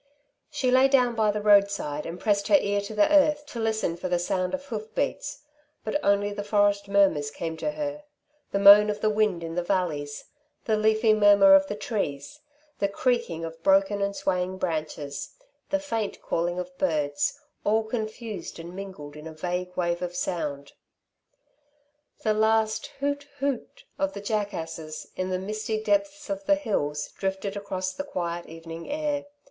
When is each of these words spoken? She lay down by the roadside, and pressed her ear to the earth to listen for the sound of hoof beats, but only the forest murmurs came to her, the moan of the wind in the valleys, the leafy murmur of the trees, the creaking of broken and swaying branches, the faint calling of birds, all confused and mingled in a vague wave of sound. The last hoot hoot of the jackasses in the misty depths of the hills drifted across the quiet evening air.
She 0.49 0.71
lay 0.71 0.87
down 0.87 1.13
by 1.13 1.29
the 1.29 1.43
roadside, 1.43 2.07
and 2.07 2.19
pressed 2.19 2.47
her 2.47 2.55
ear 2.55 2.81
to 2.81 2.95
the 2.95 3.13
earth 3.13 3.45
to 3.45 3.59
listen 3.59 3.95
for 3.95 4.09
the 4.09 4.17
sound 4.17 4.55
of 4.55 4.65
hoof 4.65 4.95
beats, 4.95 5.43
but 5.83 6.03
only 6.03 6.33
the 6.33 6.43
forest 6.43 6.87
murmurs 6.89 7.29
came 7.29 7.55
to 7.57 7.69
her, 7.73 8.05
the 8.51 8.57
moan 8.57 8.89
of 8.89 9.01
the 9.01 9.11
wind 9.11 9.43
in 9.43 9.53
the 9.53 9.61
valleys, 9.61 10.25
the 10.65 10.75
leafy 10.75 11.13
murmur 11.13 11.53
of 11.53 11.67
the 11.67 11.75
trees, 11.75 12.39
the 12.79 12.87
creaking 12.87 13.45
of 13.45 13.61
broken 13.61 14.01
and 14.01 14.15
swaying 14.15 14.57
branches, 14.57 15.35
the 15.69 15.77
faint 15.77 16.19
calling 16.19 16.57
of 16.57 16.75
birds, 16.79 17.39
all 17.63 17.83
confused 17.83 18.57
and 18.57 18.75
mingled 18.75 19.15
in 19.15 19.27
a 19.27 19.31
vague 19.33 19.71
wave 19.77 20.01
of 20.01 20.15
sound. 20.15 20.73
The 22.23 22.33
last 22.33 22.87
hoot 23.01 23.27
hoot 23.37 23.83
of 23.99 24.13
the 24.13 24.21
jackasses 24.21 25.11
in 25.15 25.29
the 25.29 25.37
misty 25.37 25.79
depths 25.79 26.27
of 26.31 26.45
the 26.47 26.55
hills 26.55 27.09
drifted 27.19 27.55
across 27.55 27.93
the 27.93 28.03
quiet 28.03 28.47
evening 28.47 28.89
air. 28.89 29.25